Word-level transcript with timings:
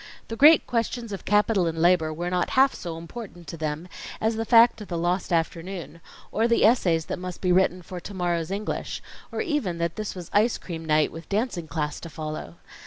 The 0.29 0.35
great 0.35 0.65
questions 0.65 1.11
of 1.11 1.25
Capital 1.25 1.67
and 1.67 1.77
Labor, 1.77 2.11
were 2.11 2.31
not 2.31 2.49
half 2.57 2.73
so 2.73 2.97
important 2.97 3.45
to 3.49 3.55
them, 3.55 3.87
as 4.19 4.35
the 4.35 4.45
fact 4.45 4.81
of 4.81 4.87
the 4.87 4.97
lost 4.97 5.31
afternoon, 5.31 6.01
or 6.31 6.47
the 6.47 6.65
essays 6.65 7.05
that 7.05 7.19
must 7.19 7.39
be 7.39 7.51
written 7.51 7.83
for 7.83 7.99
to 7.99 8.13
morrow's 8.15 8.49
English, 8.49 9.03
or 9.31 9.41
even 9.41 9.77
that 9.77 9.97
this 9.97 10.15
was 10.15 10.31
ice 10.33 10.57
cream 10.57 10.83
night 10.85 11.11
with 11.11 11.29
dancing 11.29 11.67
class 11.67 11.99
to 11.99 12.09
follow. 12.09 12.55